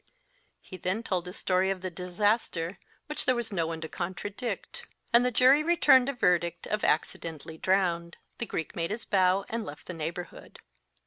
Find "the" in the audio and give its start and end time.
1.81-1.91, 5.23-5.37, 8.39-8.47, 9.85-9.93